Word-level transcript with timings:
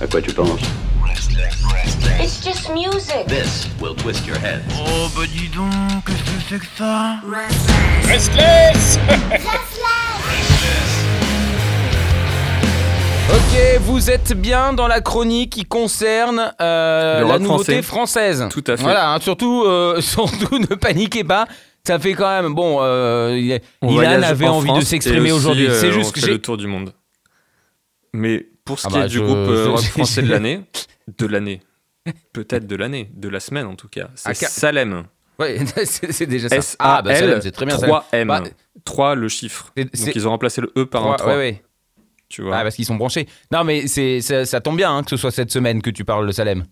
À 0.00 0.06
quoi 0.06 0.20
tu 0.20 0.32
penses 0.32 0.60
It's 2.20 2.42
just 2.44 2.70
music. 2.70 3.26
This 3.26 3.68
will 3.80 3.94
twist 3.96 4.26
your 4.26 4.36
head. 4.38 4.62
Oh 4.78 5.08
bah 5.16 5.22
dis 5.26 5.48
donc, 5.48 5.70
qu'est-ce 6.06 6.22
que 6.22 6.40
c'est 6.48 6.58
que 6.58 6.66
ça 6.76 7.16
Restless 8.08 8.98
Ok, 13.30 13.80
vous 13.82 14.10
êtes 14.10 14.32
bien 14.34 14.72
dans 14.72 14.86
la 14.86 15.00
chronique 15.00 15.50
qui 15.52 15.64
concerne 15.64 16.52
euh, 16.60 17.26
la 17.26 17.38
nouveauté 17.38 17.82
français. 17.82 18.40
française. 18.42 18.46
Tout 18.50 18.64
à 18.66 18.76
fait. 18.76 18.82
Voilà, 18.82 19.12
hein, 19.14 19.18
surtout, 19.20 19.64
euh, 19.64 20.00
surtout 20.00 20.58
ne 20.58 20.66
paniquez 20.74 21.24
pas. 21.24 21.46
Ça 21.86 21.98
fait 21.98 22.14
quand 22.14 22.28
même 22.42 22.54
bon. 22.54 22.78
Euh, 22.80 23.58
Ilan 23.82 24.22
avait 24.22 24.46
en 24.46 24.56
envie 24.56 24.66
France 24.68 24.80
de 24.80 24.84
s'exprimer 24.84 25.32
aujourd'hui. 25.32 25.66
euh, 25.68 25.78
C'est 25.80 25.88
on 25.88 25.92
juste 25.92 26.12
que 26.12 26.20
fait 26.20 26.26
j'ai. 26.26 26.32
le 26.32 26.40
tour 26.40 26.56
du 26.56 26.66
monde. 26.66 26.92
Mais 28.12 28.46
pour 28.64 28.78
ce 28.78 28.86
Ah 28.86 28.90
qui 28.90 28.96
bah, 28.98 29.04
est 29.04 29.08
du 29.08 29.14
je- 29.16 29.22
groupe 29.22 29.36
euh, 29.36 29.64
je- 29.64 29.70
rock 29.70 29.80
français 29.84 30.22
de 30.22 30.28
l'année, 30.30 30.60
de 31.18 31.26
l'année, 31.26 31.60
peut-être 32.32 32.66
de 32.66 32.76
l'année, 32.76 33.10
de 33.14 33.28
la 33.28 33.40
semaine 33.40 33.66
en 33.66 33.76
tout 33.76 33.88
cas, 33.88 34.08
c'est 34.14 34.30
Ah, 34.30 34.34
Salem. 34.34 35.04
Ouais, 35.38 35.58
c'est 35.84 36.26
déjà 36.26 36.48
ça. 36.48 36.56
S 36.56 36.76
Ah 36.78 36.98
A 36.98 37.02
bah 37.02 37.14
Salem, 37.14 37.34
L 37.36 37.42
c'est 37.42 37.50
très 37.50 37.66
bien. 37.66 37.76
Salem. 37.76 37.90
3 37.90 38.06
M. 38.12 38.28
Bah, 38.28 38.42
3 38.84 39.14
le 39.16 39.28
chiffre. 39.28 39.72
Donc 39.76 39.88
ils 40.14 40.26
ont 40.28 40.30
remplacé 40.30 40.60
le 40.60 40.72
E 40.76 40.84
par 40.86 41.04
un 41.06 41.10
Ouais, 41.12 41.16
3. 41.16 41.32
ouais, 41.32 41.38
ouais. 41.38 41.62
Tu 42.28 42.42
vois. 42.42 42.56
Ah, 42.58 42.62
parce 42.62 42.76
qu'ils 42.76 42.84
sont 42.86 42.94
branchés. 42.96 43.26
Non, 43.52 43.64
mais 43.64 43.86
c'est 43.86 44.20
ça, 44.20 44.44
ça 44.44 44.60
tombe 44.60 44.76
bien 44.76 44.96
hein, 44.96 45.02
que 45.02 45.10
ce 45.10 45.16
soit 45.16 45.30
cette 45.30 45.50
semaine 45.50 45.82
que 45.82 45.90
tu 45.90 46.04
parles 46.04 46.26
de 46.26 46.32
Salem. 46.32 46.64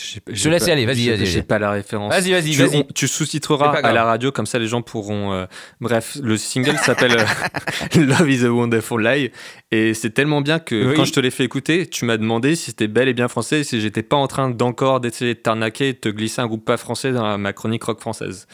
J'ai- 0.00 0.20
te 0.20 0.48
laisse 0.48 0.62
pas- 0.64 0.68
y 0.68 0.72
aller, 0.72 0.86
vas-y, 0.86 1.26
j'ai- 1.26 1.42
pas 1.42 1.58
la 1.58 1.70
référence. 1.70 2.12
Vas-y, 2.12 2.30
vas-y, 2.32 2.52
tu, 2.52 2.62
vas-y. 2.64 2.76
on- 2.78 2.86
tu 2.94 3.08
sous-titreras 3.08 3.72
à 3.82 3.92
la 3.92 4.04
radio, 4.04 4.30
comme 4.32 4.46
ça 4.46 4.58
les 4.58 4.66
gens 4.66 4.82
pourront. 4.82 5.32
euh, 5.32 5.46
Bref, 5.80 6.16
le 6.22 6.36
single 6.36 6.76
s'appelle 6.84 7.16
euh, 7.18 7.24
Love 8.06 8.30
is 8.30 8.44
a 8.44 8.50
Wonderful 8.52 9.02
Lie. 9.02 9.30
Et 9.70 9.94
c'est 9.94 10.10
tellement 10.10 10.40
bien 10.40 10.58
que 10.58 10.90
Oui. 10.90 10.94
quand 10.96 11.04
je 11.04 11.12
te 11.12 11.20
l'ai 11.20 11.30
fait 11.30 11.44
écouter, 11.44 11.86
tu 11.86 12.04
m'as 12.04 12.16
demandé 12.16 12.54
si 12.56 12.66
c'était 12.66 12.88
bel 12.88 13.08
et 13.08 13.14
bien 13.14 13.28
français 13.28 13.64
si 13.64 13.80
j'étais 13.80 14.02
pas 14.02 14.16
en 14.16 14.26
train 14.26 14.50
d'encore 14.50 15.00
d'essayer 15.00 15.34
de 15.34 15.38
t'arnaquer 15.40 15.88
et 15.88 15.92
de 15.92 15.98
te 15.98 16.08
glisser 16.08 16.40
un 16.40 16.46
groupe 16.46 16.64
pas 16.64 16.76
français 16.76 17.12
dans 17.12 17.36
ma 17.38 17.52
chronique 17.52 17.84
rock 17.84 18.00
française. 18.00 18.46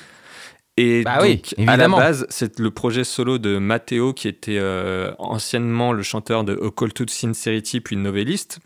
Et 0.76 1.04
Bah 1.04 1.18
donc, 1.18 1.54
oui, 1.56 1.64
à 1.68 1.76
la 1.76 1.88
base, 1.88 2.26
c'est 2.30 2.58
le 2.58 2.70
projet 2.72 3.04
solo 3.04 3.38
de 3.38 3.58
Matteo, 3.58 4.12
qui 4.12 4.26
était 4.26 4.58
euh, 4.58 5.12
anciennement 5.20 5.92
le 5.92 6.02
chanteur 6.02 6.42
de 6.42 6.54
A 6.54 6.70
Call 6.76 6.92
to 6.92 7.04
Sincerity, 7.06 7.80
puis 7.80 7.94
novelliste. 7.96 8.58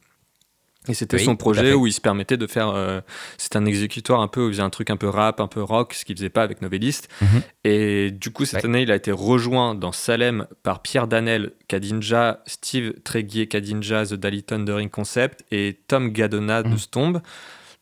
Et 0.89 0.94
c'était 0.94 1.17
Oui, 1.19 1.25
son 1.25 1.36
projet 1.36 1.75
où 1.75 1.86
il 1.86 1.92
se 1.92 2.00
permettait 2.00 2.36
de 2.36 2.47
faire. 2.47 2.69
euh, 2.70 3.00
c'est 3.36 3.56
un 3.56 3.64
exécutoire 3.67 4.20
un 4.20 4.28
peu, 4.28 4.42
où 4.44 4.48
il 4.48 4.53
faisait 4.53 4.62
un 4.62 4.70
truc 4.70 4.91
un 4.91 4.97
peu 4.97 5.08
rap, 5.08 5.41
un 5.41 5.47
peu 5.48 5.62
rock, 5.62 5.92
ce 5.95 6.05
qu'il 6.05 6.17
faisait 6.17 6.30
pas 6.30 6.42
avec 6.42 6.62
novelliste. 6.62 7.08
Mhm. 7.20 7.42
Et 7.64 8.11
du 8.11 8.30
coup, 8.30 8.45
cette 8.45 8.62
Ouais. 8.64 8.69
année, 8.70 8.83
il 8.83 8.91
a 8.91 8.97
été 8.97 9.12
rejoint 9.12 9.75
dans 9.75 9.92
Salem 9.92 10.47
par 10.62 10.80
Pierre 10.83 11.06
Danel, 11.08 11.53
Kadinja, 11.69 12.42
Steve 12.47 12.95
Tréguier, 13.05 13.47
Kadinja, 13.48 14.06
The 14.06 14.14
Daily 14.14 14.42
Thundering 14.42 14.89
Concept 14.91 15.45
et 15.50 15.78
Tom 15.89 16.11
Gadona 16.11 16.62
de 16.62 16.69
Mhm. 16.69 16.78
Stomb. 16.78 17.20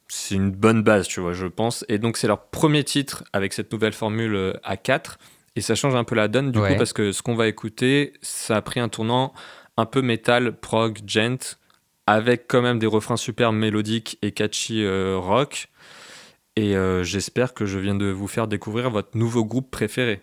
C'est 0.08 0.34
une 0.36 0.50
bonne 0.52 0.82
base, 0.82 1.08
tu 1.08 1.20
vois, 1.20 1.32
je 1.32 1.46
pense. 1.46 1.84
Et 1.88 1.98
donc, 1.98 2.16
c'est 2.16 2.26
leur 2.28 2.46
premier 2.46 2.84
titre 2.84 3.24
avec 3.32 3.52
cette 3.52 3.72
nouvelle 3.72 3.92
formule 3.92 4.34
euh, 4.34 4.52
à 4.62 4.76
4. 4.76 5.18
Et 5.56 5.60
ça 5.60 5.74
change 5.74 5.94
un 5.94 6.04
peu 6.04 6.14
la 6.14 6.28
donne, 6.28 6.52
du 6.52 6.58
Ouais. 6.58 6.72
coup, 6.72 6.78
parce 6.78 6.92
que 6.92 7.12
ce 7.12 7.22
qu'on 7.22 7.34
va 7.34 7.48
écouter, 7.48 8.12
ça 8.22 8.56
a 8.56 8.62
pris 8.62 8.78
un 8.78 8.88
tournant 8.88 9.32
un 9.76 9.86
peu 9.86 10.02
métal, 10.02 10.52
prog, 10.52 10.98
gent, 11.06 11.56
avec 12.06 12.46
quand 12.48 12.62
même 12.62 12.78
des 12.78 12.86
refrains 12.86 13.16
super 13.16 13.52
mélodiques 13.52 14.18
et 14.22 14.32
catchy 14.32 14.84
euh, 14.84 15.18
rock. 15.18 15.68
Et 16.56 16.76
euh, 16.76 17.04
j'espère 17.04 17.52
que 17.52 17.66
je 17.66 17.78
viens 17.78 17.94
de 17.94 18.06
vous 18.06 18.28
faire 18.28 18.46
découvrir 18.46 18.90
votre 18.90 19.16
nouveau 19.16 19.44
groupe 19.44 19.70
préféré. 19.70 20.22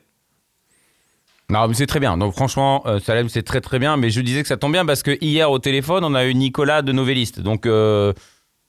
Non, 1.50 1.68
mais 1.68 1.74
c'est 1.74 1.86
très 1.86 2.00
bien. 2.00 2.18
Donc, 2.18 2.34
franchement, 2.34 2.84
euh, 2.88 3.00
Salem, 3.00 3.30
c'est 3.30 3.44
très 3.44 3.62
très 3.62 3.78
bien. 3.78 3.98
Mais 3.98 4.10
je 4.10 4.22
disais 4.22 4.42
que 4.42 4.48
ça 4.48 4.58
tombe 4.58 4.72
bien 4.72 4.86
parce 4.86 5.04
que 5.04 5.18
hier 5.22 5.52
au 5.52 5.60
téléphone, 5.60 6.04
on 6.04 6.16
a 6.16 6.26
eu 6.26 6.34
Nicolas 6.34 6.82
de 6.82 6.92
Novelliste. 6.92 7.42
Donc, 7.42 7.68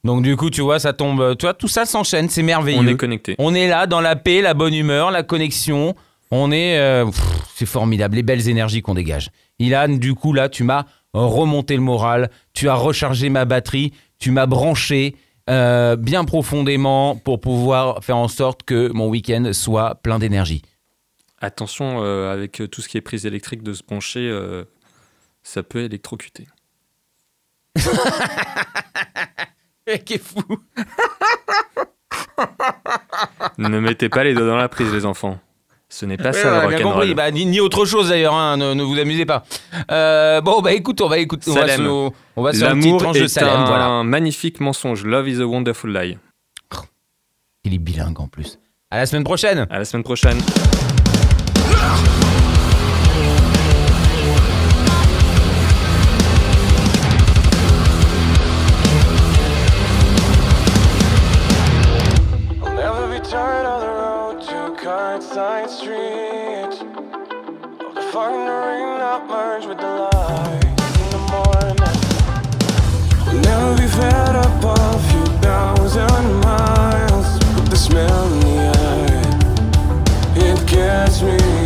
donc 0.03 0.23
du 0.23 0.37
coup, 0.37 0.51
tu 0.51 0.61
vois, 0.61 0.78
ça 0.78 0.93
tombe. 0.93 1.37
Tu 1.39 1.47
vois, 1.47 1.55
tout 1.55 1.69
ça 1.69 1.87
s'enchaîne. 1.87 2.28
C'est 2.28 2.43
merveilleux. 2.43 2.81
On 2.81 2.87
est 2.87 2.97
connecté. 2.97 3.37
On 3.38 3.55
est 3.55 3.69
là 3.69 3.87
dans 3.87 4.00
la 4.00 4.17
paix, 4.17 4.43
la 4.43 4.53
bonne 4.53 4.75
humeur, 4.75 5.11
la 5.11 5.22
connexion. 5.22 5.94
On 6.31 6.50
est. 6.50 7.05
c'est 7.55 7.67
formidable, 7.67 8.17
les 8.17 8.22
belles 8.25 8.49
énergies 8.49 8.83
qu'on 8.83 8.94
dégage. 8.94 9.31
Ilan, 9.61 9.88
du 9.88 10.15
coup, 10.15 10.33
là, 10.33 10.49
tu 10.49 10.65
m'as 10.65 10.84
remonté 11.14 11.76
le 11.76 11.82
moral. 11.82 12.30
Tu 12.52 12.69
as 12.69 12.75
rechargé 12.75 13.28
ma 13.30 13.44
batterie. 13.44 13.92
Tu 14.19 14.30
m'as 14.30 14.47
branché 14.47 15.16
euh, 15.50 15.97
bien 15.97 16.25
profondément 16.25 17.16
pour 17.16 17.41
pouvoir 17.41 18.02
faire 18.02 18.16
en 18.16 18.28
sorte 18.28 18.62
que 18.62 18.91
mon 18.92 19.08
week-end 19.08 19.50
soit 19.52 19.97
plein 19.97 20.19
d'énergie. 20.19 20.62
Attention, 21.41 22.02
euh, 22.02 22.32
avec 22.32 22.62
euh, 22.62 22.69
tout 22.69 22.80
ce 22.80 22.88
qui 22.88 22.97
est 22.97 23.02
prise 23.02 23.26
électrique 23.26 23.62
de 23.62 23.75
se 23.75 23.82
pencher, 23.82 24.26
euh, 24.26 24.64
ça 25.42 25.62
peut 25.62 25.80
électrocuter. 25.80 26.47
Qui 30.06 30.14
est 30.14 30.19
fou. 30.19 30.41
ne 33.58 33.78
mettez 33.81 34.08
pas 34.08 34.25
les 34.25 34.32
doigts 34.32 34.46
dans 34.46 34.56
la 34.56 34.70
prise, 34.70 34.91
les 34.91 35.04
enfants. 35.04 35.38
Ce 35.97 36.05
n'est 36.06 36.16
pas 36.16 36.31
Ouais, 36.31 36.32
ça 36.32 36.49
on 36.49 36.59
a 36.59 36.62
le 36.65 36.69
bien 36.71 36.78
compris. 36.78 36.88
rock'n'roll. 37.10 37.15
Bah, 37.15 37.31
ni, 37.31 37.47
ni 37.47 37.60
autre 37.60 37.84
chose 37.84 38.09
d'ailleurs, 38.09 38.34
hein, 38.34 38.56
ne, 38.56 38.75
ne 38.75 38.82
vous 38.82 38.99
amusez 38.99 39.25
pas. 39.27 39.44
Euh, 39.93 40.41
bon, 40.41 40.60
bah 40.60 40.72
écoute, 40.72 41.00
on 41.00 41.06
va 41.09 41.19
écouter. 41.19 41.49
On 41.53 41.55
va, 41.55 41.69
se, 41.69 41.81
on 42.37 42.43
va 42.43 42.53
sur 42.53 42.66
une 42.69 42.72
petite 42.78 42.84
L'amour 42.87 43.00
tranche 43.03 43.16
est 43.16 43.21
de 43.22 43.27
Salem. 43.28 43.55
un 43.60 43.65
Voilà. 43.66 44.03
magnifique 44.03 44.59
mensonge. 44.59 45.05
Love 45.05 45.28
is 45.28 45.41
a 45.41 45.47
wonderful 45.47 45.93
lie. 45.97 46.19
Il 47.62 47.75
est 47.75 47.78
bilingue 47.78 48.19
en 48.21 48.27
plus. 48.27 48.59
À 48.91 48.99
la 48.99 49.06
semaine 49.06 49.22
prochaine. 49.25 49.66
À 49.71 49.78
la 49.78 49.84
semaine 49.84 50.03
prochaine. 50.03 50.38
Of 68.16 68.30
the 68.30 68.36
rain 68.38 68.98
that 69.00 69.26
merge 69.28 69.66
with 69.66 69.78
the 69.78 69.88
light 69.88 70.62
in 71.02 71.10
the 71.10 71.19
morning. 71.34 71.80
I'll 73.26 73.41
never 73.42 73.76
be 73.76 73.88
fed 73.88 74.36
up 74.36 74.64
of 74.64 75.10
few 75.10 75.26
thousand 75.42 76.41
miles 76.42 77.26
with 77.56 77.70
the 77.70 77.76
smell 77.76 78.32
in 78.32 78.41
the 78.41 78.56
air. 78.78 79.22
It 80.36 80.64
gets 80.69 81.22
me 81.22 81.63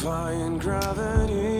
defying 0.00 0.56
gravity. 0.56 1.59